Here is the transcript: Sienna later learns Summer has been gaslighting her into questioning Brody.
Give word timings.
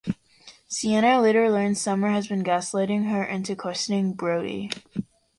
Sienna 0.67 1.21
later 1.21 1.51
learns 1.51 1.79
Summer 1.79 2.09
has 2.09 2.27
been 2.27 2.43
gaslighting 2.43 3.11
her 3.11 3.23
into 3.23 3.55
questioning 3.55 4.13
Brody. 4.13 4.71